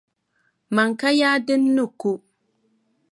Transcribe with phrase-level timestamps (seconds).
[0.75, 2.11] Mani ka yaa din ni ko.